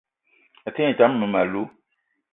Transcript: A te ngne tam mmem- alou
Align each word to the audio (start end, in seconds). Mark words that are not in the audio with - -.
A 0.67 0.69
te 0.73 0.79
ngne 0.81 0.97
tam 0.97 1.11
mmem- 1.15 1.37
alou 1.41 1.67